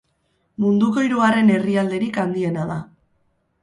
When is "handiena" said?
2.25-2.69